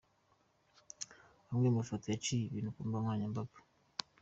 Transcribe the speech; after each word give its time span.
Amwe 1.49 1.67
mu 1.69 1.77
mafoto 1.77 2.05
yaciye 2.07 2.43
ibintu 2.45 2.73
ku 2.75 2.79
mbuga 2.85 3.01
nkoranyambaga. 3.01 3.57